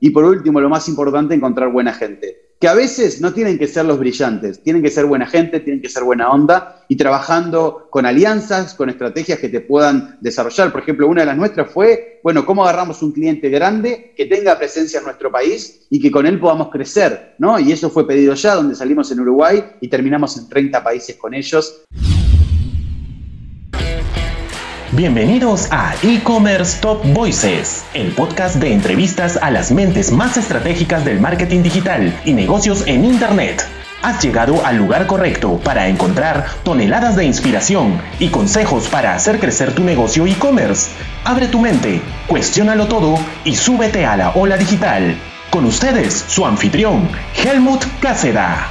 [0.00, 3.66] Y por último, lo más importante, encontrar buena gente que a veces no tienen que
[3.66, 7.88] ser los brillantes, tienen que ser buena gente, tienen que ser buena onda y trabajando
[7.88, 10.70] con alianzas, con estrategias que te puedan desarrollar.
[10.70, 14.58] Por ejemplo, una de las nuestras fue, bueno, cómo agarramos un cliente grande que tenga
[14.58, 17.58] presencia en nuestro país y que con él podamos crecer, ¿no?
[17.58, 21.32] Y eso fue pedido ya, donde salimos en Uruguay y terminamos en 30 países con
[21.32, 21.84] ellos.
[25.00, 31.18] Bienvenidos a E-Commerce Top Voices, el podcast de entrevistas a las mentes más estratégicas del
[31.18, 33.66] marketing digital y negocios en Internet.
[34.02, 39.74] Has llegado al lugar correcto para encontrar toneladas de inspiración y consejos para hacer crecer
[39.74, 40.90] tu negocio e-commerce.
[41.24, 45.16] Abre tu mente, cuestiónalo todo y súbete a la ola digital.
[45.48, 47.08] Con ustedes, su anfitrión,
[47.42, 48.70] Helmut Cáceda.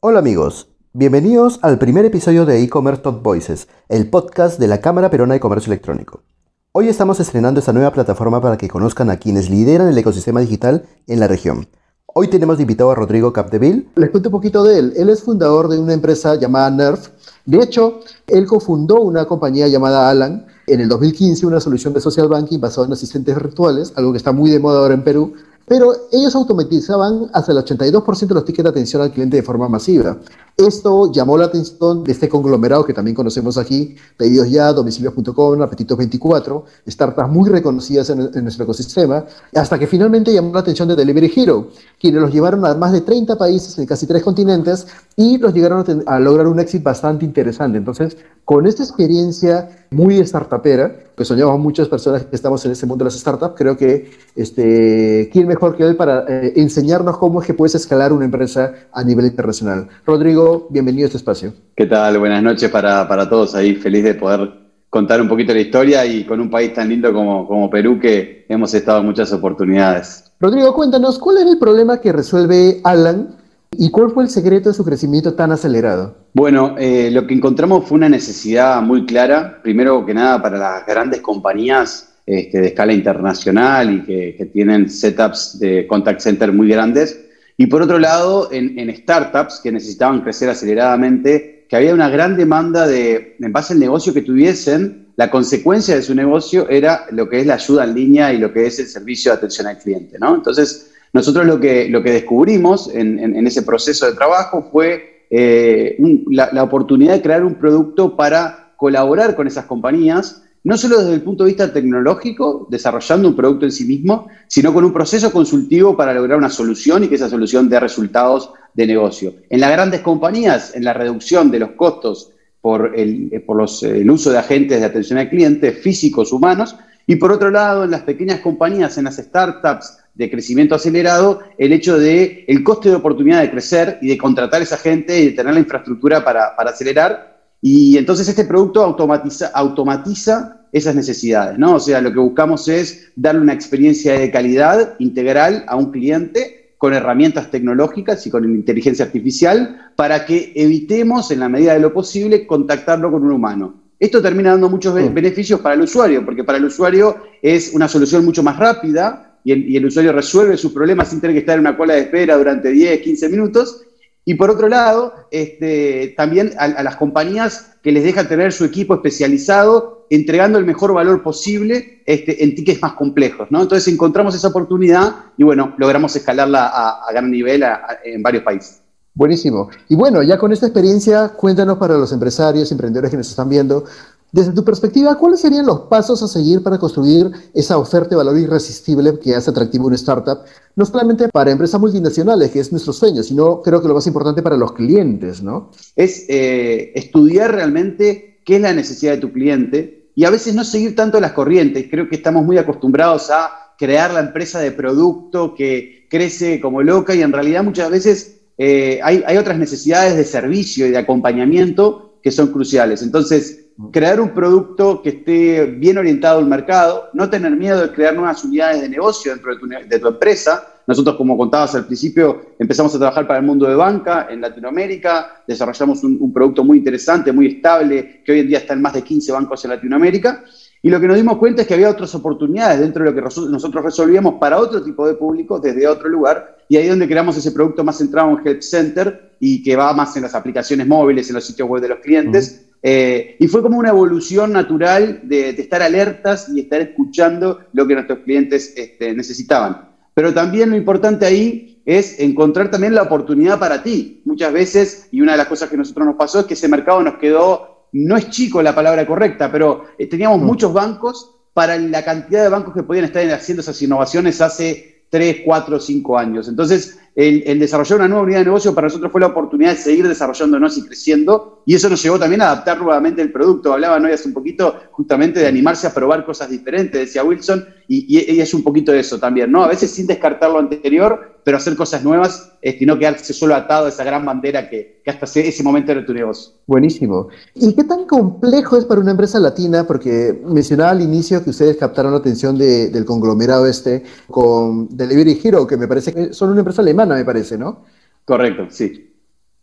[0.00, 5.10] Hola amigos, Bienvenidos al primer episodio de E-Commerce Top Voices, el podcast de la Cámara
[5.10, 6.24] Perona de Comercio Electrónico.
[6.72, 10.86] Hoy estamos estrenando esta nueva plataforma para que conozcan a quienes lideran el ecosistema digital
[11.06, 11.68] en la región.
[12.06, 13.88] Hoy tenemos invitado a Rodrigo Capdeville.
[13.94, 14.92] Les cuento un poquito de él.
[14.96, 17.10] Él es fundador de una empresa llamada Nerf.
[17.46, 22.26] De hecho, él cofundó una compañía llamada Alan en el 2015, una solución de social
[22.26, 25.34] banking basada en asistentes virtuales, algo que está muy de moda ahora en Perú,
[25.68, 29.68] pero ellos automatizaban hasta el 82% de los tickets de atención al cliente de forma
[29.68, 30.16] masiva.
[30.56, 36.64] Esto llamó la atención de este conglomerado que también conocemos aquí, Pedidos Ya, Domicilios.com, Apetitos24,
[36.88, 41.68] startups muy reconocidas en, nuestro ecosistema, hasta que finalmente llamó la atención de Delivery Hero,
[42.00, 46.02] quienes los llevaron a más de 30 países en casi tres continentes y los llegaron
[46.06, 47.78] a lograr un éxito bastante interesante.
[47.78, 53.04] Entonces, con esta experiencia muy startupera, que soñamos muchas personas que estamos en este mundo
[53.04, 57.46] de las startups, creo que este, ¿quién mejor que él para eh, enseñarnos cómo es
[57.46, 59.88] que puedes escalar una empresa a nivel internacional?
[60.04, 61.52] Rodrigo, bienvenido a este espacio.
[61.74, 62.18] ¿Qué tal?
[62.18, 63.74] Buenas noches para, para todos ahí.
[63.74, 64.50] Feliz de poder
[64.90, 68.46] contar un poquito la historia y con un país tan lindo como, como Perú que
[68.48, 70.24] hemos estado en muchas oportunidades.
[70.40, 73.38] Rodrigo, cuéntanos, ¿cuál es el problema que resuelve Alan
[73.72, 76.16] ¿Y cuál fue el secreto de su crecimiento tan acelerado?
[76.38, 80.86] Bueno, eh, lo que encontramos fue una necesidad muy clara, primero que nada para las
[80.86, 87.18] grandes compañías este, de escala internacional y que, tienen setups de contact center muy grandes,
[87.56, 92.86] y por otro lado en, startups que necesitaban crecer aceleradamente, que había una gran demanda
[92.86, 97.40] de, en base al negocio que tuviesen, la consecuencia de su negocio era lo que
[97.40, 100.16] es la ayuda en línea y lo que es el servicio de atención al cliente,
[100.20, 100.36] ¿no?
[100.36, 105.98] Entonces, nosotros lo que, lo que descubrimos en, ese proceso de trabajo fue eh,
[106.30, 111.22] la, oportunidad de crear un producto para colaborar con esas compañías, no solo desde el
[111.22, 115.96] punto de vista tecnológico, desarrollando un producto en sí mismo, sino con un proceso consultivo
[115.96, 119.34] para lograr una solución y que esa solución dé resultados de negocio.
[119.50, 124.10] En las grandes compañías, en la reducción de los costos por el, por los, el
[124.10, 128.02] uso de agentes de atención al cliente, físicos, humanos, y por otro lado, en las
[128.02, 133.40] pequeñas compañías, en las startups, de crecimiento acelerado el hecho de el coste de oportunidad
[133.40, 137.38] de crecer y de contratar a esa gente y de tener la infraestructura para, acelerar.
[137.62, 141.76] Y entonces este producto automatiza, automatiza esas necesidades, ¿no?
[141.76, 146.74] O sea, lo que buscamos es darle una experiencia de calidad integral a un cliente
[146.78, 151.92] con herramientas tecnológicas y con inteligencia artificial para que evitemos, en la medida de lo
[151.92, 153.74] posible, contactarlo con un humano.
[153.98, 155.14] Esto termina dando muchos mm.
[155.14, 159.76] beneficios para el usuario, porque para el usuario es una solución mucho más rápida, y
[159.76, 162.70] el, usuario resuelve sus problemas sin tener que estar en una cola de espera durante
[162.70, 163.82] 10, 15 minutos.
[164.24, 168.94] Y por otro lado, este, también a, las compañías que les dejan tener su equipo
[168.94, 173.48] especializado, entregando el mejor valor posible este, en tickets más complejos.
[173.50, 173.62] ¿no?
[173.62, 177.64] Entonces encontramos esa oportunidad y bueno, logramos escalarla a, gran nivel
[178.04, 178.82] en varios países.
[179.14, 179.70] Buenísimo.
[179.88, 183.84] Y bueno, ya con esta experiencia, cuéntanos para los empresarios, emprendedores que nos están viendo,
[184.30, 188.36] desde tu perspectiva, ¿cuáles serían los pasos a seguir para construir esa oferta de valor
[188.36, 190.40] irresistible que hace atractivo una startup?
[190.76, 194.42] No solamente para empresas multinacionales, que es nuestro sueño, sino creo que lo más importante
[194.42, 195.70] para los clientes, ¿no?
[195.96, 200.62] Es eh, estudiar realmente qué es la necesidad de tu cliente y a veces no
[200.62, 201.86] seguir tanto las corrientes.
[201.90, 207.14] Creo que estamos muy acostumbrados a crear la empresa de producto que crece como loca
[207.14, 212.07] y en realidad muchas veces eh, hay, hay otras necesidades de servicio y de acompañamiento
[212.22, 213.02] que son cruciales.
[213.02, 218.14] Entonces, crear un producto que esté bien orientado al mercado, no tener miedo de crear
[218.14, 220.74] nuevas unidades de negocio dentro de tu, empresa.
[220.86, 225.42] Nosotros, como contabas al principio, empezamos a trabajar para el mundo de banca en Latinoamérica,
[225.46, 229.02] desarrollamos un, producto muy interesante, muy estable, que hoy en día está en más de
[229.02, 230.42] 15 bancos en Latinoamérica.
[230.82, 233.22] Y lo que nos dimos cuenta es que había otras oportunidades dentro de lo que
[233.22, 236.58] nosotros resolvíamos para otro tipo de público desde otro lugar.
[236.68, 239.92] Y ahí es donde creamos ese producto más centrado en Help Center y que va
[239.92, 243.62] más en las aplicaciones móviles, en los sitios web de los clientes, Eh, y fue
[243.62, 249.14] como una evolución natural de, estar alertas y estar escuchando lo que nuestros clientes este,
[249.14, 249.88] necesitaban.
[250.14, 254.22] Pero también lo importante ahí es encontrar también la oportunidad para ti.
[254.24, 256.68] Muchas veces, y una de las cosas que a nosotros nos pasó es que ese
[256.68, 261.76] mercado nos quedó, no es chico la palabra correcta, pero eh, teníamos muchos bancos para
[261.76, 266.48] la cantidad de bancos que podían estar haciendo esas innovaciones hace 3, 4, 5 años.
[266.48, 270.06] Entonces, el, desarrollar una nueva unidad de negocio para nosotros fue la oportunidad de seguir
[270.06, 273.72] desarrollándonos y creciendo, y eso nos llevó también a adaptar nuevamente el producto.
[273.72, 278.40] Hablaba hoy hace un poquito justamente de animarse a probar cosas diferentes, decía Wilson, y,
[278.40, 279.64] es un poquito eso también, ¿no?
[279.64, 283.86] A veces sin descartar lo anterior, pero hacer cosas nuevas y no quedarse solo atado
[283.86, 286.52] a esa gran bandera que, hasta ese momento era tu negocio.
[286.66, 287.28] Buenísimo.
[287.54, 289.86] ¿Y qué tan complejo es para una empresa latina?
[289.86, 295.66] Porque mencionaba al inicio que ustedes captaron la atención del conglomerado este con Delivery Hero,
[295.66, 297.84] que me parece que son una empresa alemana, me parece, ¿no?
[298.26, 299.07] Correcto, sí.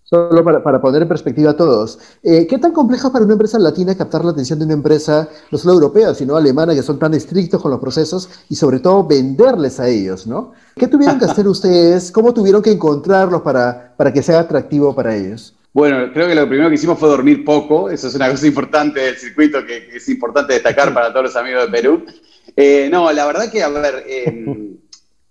[0.07, 1.98] Solo para, poner en perspectiva a todos.
[2.22, 5.57] Eh, ¿Qué tan complejo para una empresa latina captar la atención de una empresa, no
[5.57, 9.80] solo europea, sino alemana, que son tan estrictos con los procesos y sobre todo venderles
[9.80, 10.54] a ellos, ¿no?
[10.75, 12.12] ¿Qué tuvieron que hacer ustedes?
[12.12, 15.56] ¿Cómo tuvieron que encontrarlos para, para que sea atractivo para ellos?
[15.74, 17.90] Bueno, creo que lo primero que hicimos fue dormir poco.
[17.90, 21.66] Eso es una cosa importante del circuito que, es importante destacar para todos los amigos
[21.66, 22.06] de Perú.
[22.56, 24.46] Eh, no, la verdad que, a ver, eh,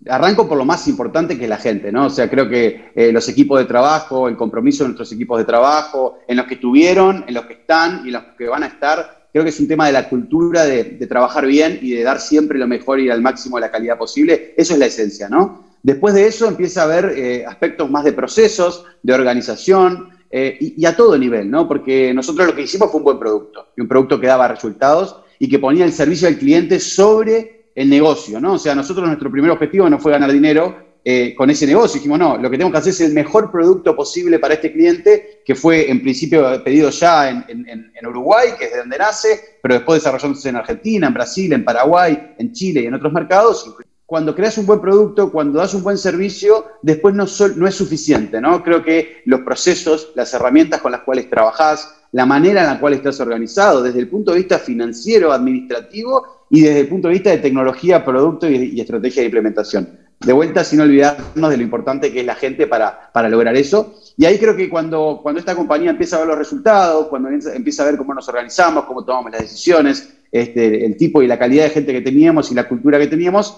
[0.07, 2.05] Arranco por lo más importante que es la gente, ¿no?
[2.05, 5.45] O sea, creo que eh, los equipos de trabajo, el compromiso de nuestros equipos de
[5.45, 8.67] trabajo, en los que estuvieron, en los que están y en los que van a
[8.67, 12.19] estar, creo que es un tema de la cultura de, trabajar bien y de dar
[12.19, 14.53] siempre lo mejor y al máximo de la calidad posible.
[14.55, 15.65] Eso es la esencia, ¿no?
[15.81, 20.81] Después de eso empieza a haber eh, aspectos más de procesos, de organización eh, y,
[20.81, 21.67] y a todo nivel, ¿no?
[21.67, 25.49] Porque nosotros lo que hicimos fue un buen producto un producto que daba resultados y
[25.49, 28.53] que ponía el servicio al cliente sobre el negocio, ¿no?
[28.53, 31.99] O sea, nosotros nuestro primer objetivo no fue ganar dinero eh, con ese negocio.
[31.99, 35.43] Dijimos, no, lo que tenemos que hacer es el mejor producto posible para este cliente,
[35.45, 40.01] que fue en principio pedido ya en, Uruguay, que es de donde nace, pero después
[40.01, 43.75] desarrollándose en Argentina, en Brasil, en Paraguay, en Chile y en otros mercados.
[44.05, 47.25] Cuando creas un buen producto, cuando das un buen servicio, después no,
[47.55, 48.63] no es suficiente, ¿no?
[48.63, 52.93] Creo que los procesos, las herramientas con las cuales trabajás, la manera en la cual
[52.93, 57.29] estás organizado, desde el punto de vista financiero, administrativo y desde el punto de vista
[57.31, 59.99] de tecnología, producto y, estrategia de implementación.
[60.19, 63.95] De vuelta, sin olvidarnos de lo importante que es la gente para, para lograr eso.
[64.17, 67.83] Y ahí creo que cuando, cuando esta compañía empieza a ver los resultados, cuando empieza
[67.83, 71.63] a ver cómo nos organizamos, cómo tomamos las decisiones, este, el tipo y la calidad
[71.63, 73.57] de gente que teníamos y la cultura que teníamos,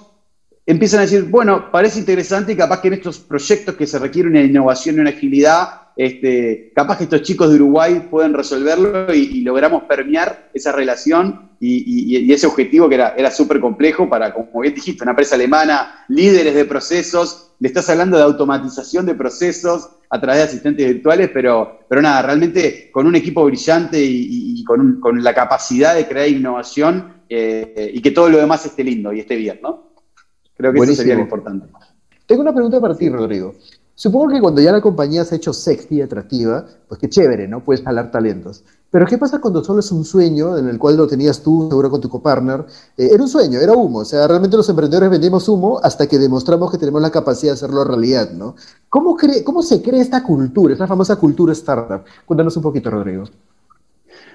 [0.66, 4.30] empiezan a decir, bueno, parece interesante y capaz que en estos proyectos que se requiere
[4.30, 9.42] una innovación y una agilidad, este, capaz que estos chicos de Uruguay pueden resolverlo y,
[9.42, 14.76] logramos permear esa relación y, ese objetivo que era, era súper complejo para, como bien
[14.76, 20.22] dijiste, una empresa alemana, líderes de procesos, le estás hablando de automatización de procesos a
[20.22, 25.34] través de asistentes virtuales, pero, pero nada, realmente con un equipo brillante y, con, la
[25.34, 29.60] capacidad de crear innovación eh, y que todo lo demás esté lindo y esté bien,
[29.64, 29.94] ¿no?
[30.56, 31.68] Creo que eso sería lo importante.
[32.26, 33.56] Tengo una pregunta para ti, Rodrigo.
[33.98, 37.48] Supongo que cuando ya la compañía se ha hecho sexy y atractiva, pues qué chévere,
[37.48, 37.64] ¿no?
[37.64, 38.64] Puedes jalar talentos.
[38.92, 41.90] Pero ¿qué pasa cuando solo es un sueño en el cual lo tenías tú, seguro
[41.90, 42.64] con tu copartner?
[42.96, 44.00] Eh, era un sueño, era humo.
[44.00, 47.56] O sea, realmente los emprendedores vendemos humo hasta que demostramos que tenemos la capacidad de
[47.56, 48.56] hacerlo realidad, ¿no?
[48.88, 52.04] ¿Cómo, cómo se crea esta cultura, esta famosa cultura startup?
[52.24, 53.24] Cuéntanos un poquito, Rodrigo.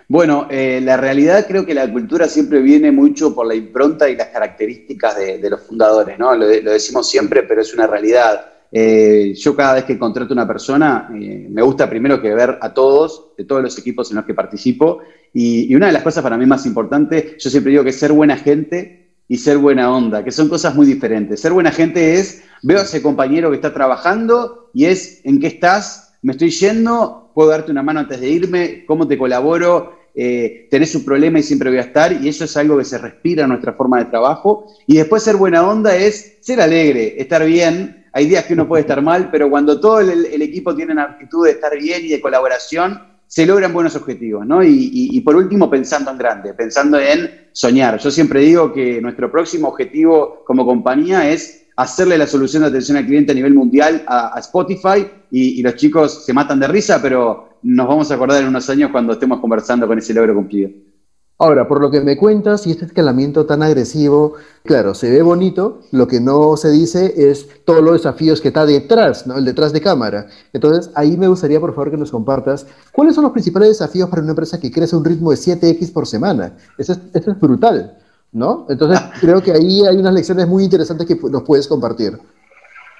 [0.09, 4.17] Bueno, eh, la realidad creo que la cultura siempre viene mucho por la impronta y
[4.17, 6.35] las características de, los fundadores, ¿no?
[6.35, 8.52] lo, decimos siempre, pero es una realidad.
[8.75, 12.73] Eh, yo cada vez que contrato una persona, eh, me gusta primero que ver a
[12.73, 15.01] todos, de todos los equipos en los que participo,
[15.35, 18.37] y, una de las cosas para mí más importantes, yo siempre digo que ser buena
[18.37, 21.41] gente y ser buena onda, que son cosas muy diferentes.
[21.41, 25.49] Ser buena gente es, veo a ese compañero que está trabajando y es, ¿en qué
[25.49, 26.15] estás?
[26.23, 30.01] Me estoy yendo, puedo darte una mano antes de irme, ¿cómo te colaboro?
[30.15, 32.99] Eh, tenés un problema y siempre voy a estar, y eso es algo que se
[32.99, 34.67] respira en nuestra forma de trabajo.
[34.87, 38.83] Y después ser buena onda es ser alegre, estar bien, hay días que uno puede
[38.83, 42.21] estar mal, pero cuando todo el, equipo tiene una actitud de estar bien y de
[42.21, 44.63] colaboración, se logran buenos objetivos, ¿no?
[44.63, 47.99] Y, por último, pensando en grande, pensando en soñar.
[47.99, 52.99] Yo siempre digo que nuestro próximo objetivo como compañía es hacerle la solución de atención
[52.99, 57.01] al cliente a nivel mundial a, Spotify y, y, los chicos se matan de risa,
[57.01, 60.69] pero nos vamos a acordar en unos años cuando estemos conversando con ese logro cumplido.
[61.39, 64.35] Ahora, por lo que me cuentas y este escalamiento tan agresivo,
[64.65, 68.65] claro, se ve bonito, lo que no se dice es todos los desafíos que está
[68.65, 69.37] detrás, ¿no?
[69.37, 70.29] El detrás de cámara.
[70.53, 74.23] Entonces, ahí me gustaría, por favor, que nos compartas cuáles son los principales desafíos para
[74.23, 76.57] una empresa que crece a un ritmo de 7X por semana.
[76.79, 77.99] Eso es, eso es brutal,
[78.31, 78.67] ¿no?
[78.69, 82.21] Entonces, creo que ahí hay unas lecciones muy interesantes que nos puedes compartir.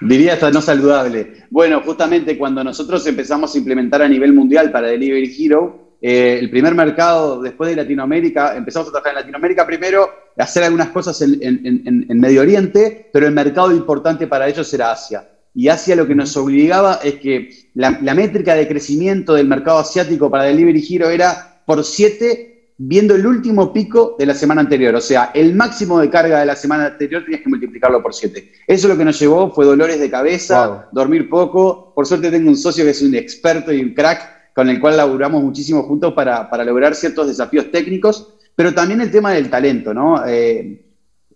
[0.01, 1.45] Diría hasta no saludable.
[1.49, 6.49] Bueno, justamente cuando nosotros empezamos a implementar a nivel mundial para Delivery Hero, eh, el
[6.49, 12.19] primer mercado después de Latinoamérica, empezamos a trabajar en Latinoamérica primero, hacer algunas cosas en,
[12.19, 15.25] Medio Oriente, pero el mercado importante para ellos era Asia.
[15.55, 20.29] Y Asia lo que nos obligaba es que la, métrica de crecimiento del mercado asiático
[20.29, 24.93] para Delivery Hero era por 7 viendo el último pico de la semana anterior.
[24.95, 28.51] O sea, el máximo de carga de la semana anterior tenías que multiplicarlo por 7.
[28.67, 31.93] Eso lo que nos llevó fue dolores de cabeza, dormir poco.
[31.95, 34.97] Por suerte tengo un socio que es un experto y un crack con el cual
[34.97, 40.25] laburamos muchísimo juntos para, lograr ciertos desafíos técnicos, pero también el tema del talento, ¿no?
[40.25, 40.85] Eh,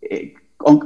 [0.02, 0.34] eh,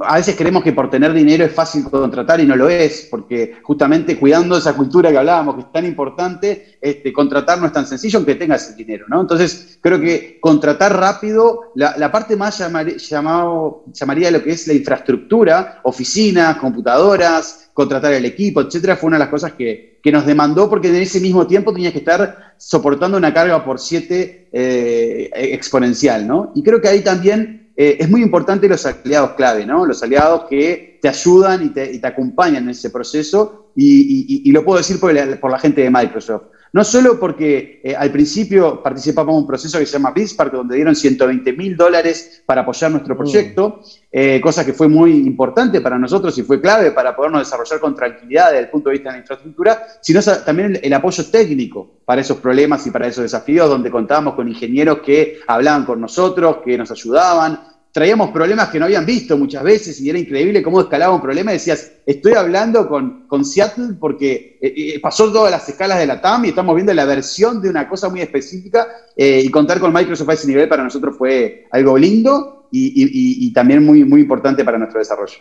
[0.04, 3.56] a veces creemos que por tener dinero es fácil contratar y no lo es, porque
[3.64, 7.88] justamente cuidando esa cultura que hablábamos, que es tan importante, este, contratar no es tan
[7.88, 9.22] sencillo aunque tengas el dinero, ¿no?
[9.22, 15.80] Entonces, creo que contratar rápido, la, parte más llamado, llamaría lo que es la infraestructura,
[15.84, 20.88] oficinas, computadoras, contratar el equipo, etcétera, fue una de las cosas que, nos demandó porque
[20.88, 26.52] en ese mismo tiempo tenías que estar soportando una carga por siete eh, exponencial, ¿no?
[26.56, 29.86] Y creo que ahí también eh, es muy importante los aliados clave, ¿no?
[29.86, 35.00] Los aliados que te ayudan y te, acompañan en ese proceso, y, lo puedo decir
[35.00, 36.44] por, la gente de Microsoft.
[36.74, 40.76] No solo porque eh, al principio participamos en un proceso que se llama BizPark, donde
[40.76, 43.18] dieron 120 mil dólares para apoyar nuestro mm.
[43.18, 47.80] proyecto, eh, cosa que fue muy importante para nosotros y fue clave para podernos desarrollar
[47.82, 51.92] con tranquilidad desde el punto de vista de la infraestructura, sino también el, apoyo técnico
[52.06, 56.58] para esos problemas y para esos desafíos, donde contábamos con ingenieros que hablaban con nosotros,
[56.64, 57.60] que nos ayudaban,
[57.92, 61.52] traíamos problemas que no habían visto muchas veces y era increíble cómo escalaba un problema
[61.52, 66.22] decías, estoy hablando con, con Seattle porque eh, eh, pasó todas las escalas de la
[66.22, 69.94] TAM y estamos viendo la versión de una cosa muy específica eh, y contar con
[69.94, 74.64] Microsoft a ese nivel para nosotros fue algo lindo y, y, también muy, muy importante
[74.64, 75.36] para nuestro desarrollo.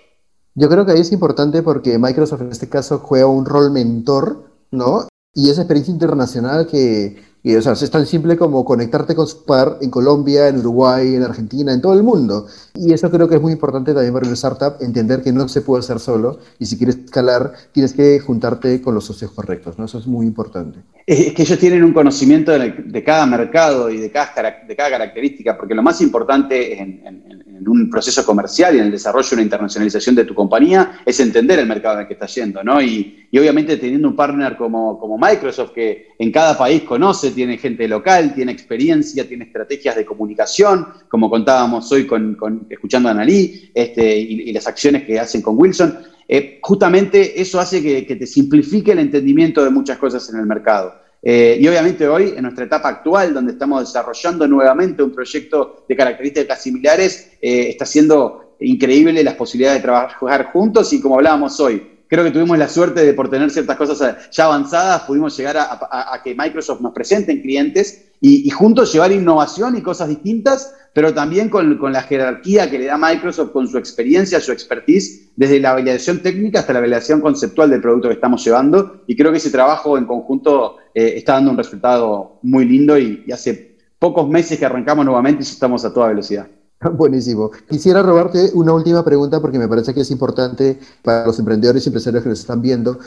[0.56, 4.50] Yo creo que ahí es importante porque Microsoft en este caso juega un rol mentor,
[4.72, 5.06] ¿no?
[5.32, 9.44] Y esa experiencia internacional que, y, o sea, es tan simple como conectarte con su
[9.44, 12.46] par en Colombia, en Uruguay, en Argentina, en todo el mundo.
[12.74, 15.62] Y eso creo que es muy importante también para una startup, entender que no se
[15.62, 19.78] puede hacer solo y si quieres escalar, tienes que juntarte con los socios correctos.
[19.78, 19.86] ¿no?
[19.86, 20.80] Eso es muy importante.
[21.06, 24.32] Es que ellos tienen un conocimiento de, cada mercado y de cada,
[24.66, 28.86] de cada característica, porque lo más importante en, en en un proceso comercial y en
[28.86, 32.14] el desarrollo de una internacionalización de tu compañía es entender el mercado en el que
[32.14, 32.80] estás yendo, ¿no?
[32.82, 38.34] Y, obviamente teniendo un partner como, Microsoft que en cada país conoce, tiene gente local,
[38.34, 42.36] tiene experiencia, tiene estrategias de comunicación, como contábamos hoy con,
[42.68, 47.82] escuchando a Analí este, y, las acciones que hacen con Wilson, eh, justamente eso hace
[47.82, 50.99] que te simplifique el entendimiento de muchas cosas en el mercado.
[51.22, 55.96] Eh, y obviamente hoy, en nuestra etapa actual, donde estamos desarrollando nuevamente un proyecto de
[55.96, 61.82] características similares, eh, está siendo increíble las posibilidades de trabajar juntos y como hablábamos hoy,
[62.08, 66.20] creo que tuvimos la suerte de por tener ciertas cosas ya avanzadas, pudimos llegar a,
[66.22, 71.48] que Microsoft nos presente en clientes y, juntos llevar innovación y cosas distintas pero también
[71.48, 76.20] con, la jerarquía que le da Microsoft, con su experiencia, su expertise, desde la validación
[76.20, 79.02] técnica hasta la validación conceptual del producto que estamos llevando.
[79.06, 83.24] Y creo que ese trabajo en conjunto eh, está dando un resultado muy lindo y,
[83.32, 86.48] hace pocos meses que arrancamos nuevamente y estamos a toda velocidad.
[86.92, 87.50] Buenísimo.
[87.68, 91.88] Quisiera robarte una última pregunta porque me parece que es importante para los emprendedores y
[91.90, 92.98] empresarios que nos están viendo.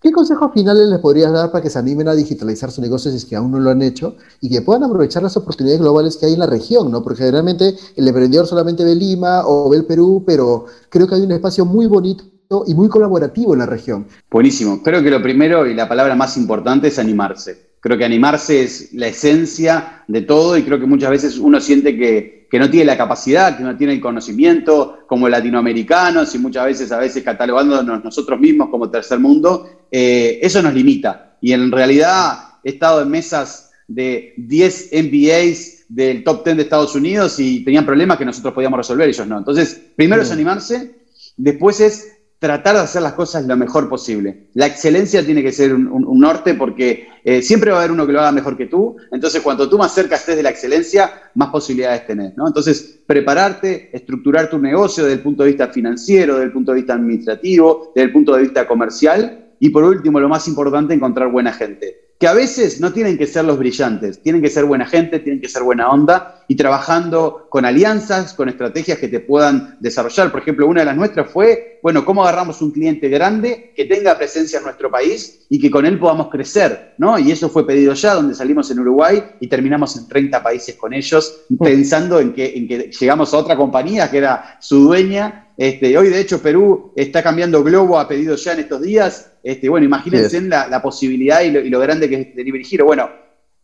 [0.00, 3.16] ¿Qué consejos finales les podrías dar para que se animen a digitalizar su negocio si
[3.16, 6.26] es que aún no lo han hecho y que puedan aprovechar las oportunidades globales que
[6.26, 6.90] hay en la región?
[6.90, 7.02] ¿no?
[7.02, 11.22] Porque generalmente el emprendedor solamente ve Lima o ve el Perú, pero creo que hay
[11.22, 12.24] un espacio muy bonito
[12.66, 14.06] y muy colaborativo en la región.
[14.30, 14.82] Buenísimo.
[14.82, 17.66] Creo que lo primero y la palabra más importante es animarse.
[17.80, 21.96] Creo que animarse es la esencia de todo y creo que muchas veces uno siente
[21.96, 26.66] que, que no tiene la capacidad, que no tiene el conocimiento, como latinoamericanos y muchas
[26.66, 31.36] veces, a veces catalogándonos nosotros mismos como tercer mundo, eh, eso nos limita.
[31.40, 36.94] Y en realidad he estado en mesas de 10 MBAs del top 10 de Estados
[36.94, 39.38] Unidos y tenían problemas que nosotros podíamos resolver, ellos no.
[39.38, 40.96] Entonces, primero es animarse,
[41.36, 44.48] después es tratar de hacer las cosas lo mejor posible.
[44.54, 48.12] La excelencia tiene que ser un, norte porque eh, siempre va a haber uno que
[48.12, 48.96] lo haga mejor que tú.
[49.10, 52.32] Entonces, cuanto tú más cerca estés de la excelencia, más posibilidades tenés.
[52.36, 56.76] Entonces, prepararte, estructurar tu negocio desde el punto de vista financiero, desde el punto de
[56.76, 59.52] vista administrativo, desde el punto de vista comercial.
[59.58, 63.26] Y por último, lo más importante, encontrar buena gente que a veces no tienen que
[63.26, 67.46] ser los brillantes, tienen que ser buena gente, tienen que ser buena onda y trabajando
[67.50, 70.30] con alianzas, con estrategias que te puedan desarrollar.
[70.30, 74.16] Por ejemplo, una de las nuestras fue, bueno, cómo agarramos un cliente grande que tenga
[74.16, 77.18] presencia en nuestro país y que con él podamos crecer, ¿no?
[77.18, 80.94] Y eso fue pedido ya, donde salimos en Uruguay y terminamos en 30 países con
[80.94, 85.96] ellos, pensando en que, en que llegamos a otra compañía que era su dueña este,
[85.96, 89.32] hoy, de hecho, Perú está cambiando Globo a pedido ya en estos días.
[89.42, 92.84] Este, bueno, imagínense la, posibilidad y lo, grande que es Delivery Hero.
[92.84, 93.08] Bueno,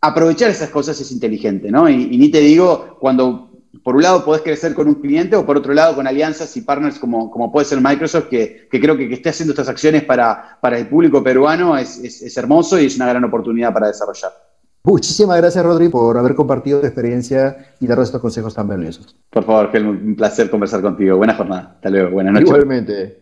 [0.00, 1.88] aprovechar esas cosas es inteligente, ¿no?
[1.88, 3.50] Y, ni te digo cuando
[3.82, 6.60] por un lado podés crecer con un cliente o por otro lado con alianzas y
[6.62, 10.58] partners como, como puede ser Microsoft, que, creo que que esté haciendo estas acciones para,
[10.60, 14.32] para el público peruano es, es hermoso y es una gran oportunidad para desarrollar.
[14.84, 19.14] Muchísimas gracias, Rodri, por haber compartido tu experiencia y dar estos consejos tan valiosos.
[19.30, 21.16] Por favor, Helmut, un placer conversar contigo.
[21.16, 21.72] Buena jornada.
[21.76, 22.10] Hasta luego.
[22.10, 22.48] Buenas noches.
[22.48, 23.20] Igualmente.